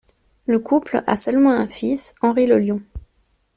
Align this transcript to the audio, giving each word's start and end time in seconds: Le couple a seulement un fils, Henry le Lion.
Le 0.47 0.57
couple 0.57 1.03
a 1.05 1.15
seulement 1.15 1.51
un 1.51 1.67
fils, 1.67 2.15
Henry 2.23 2.47
le 2.47 2.57
Lion. 2.57 2.81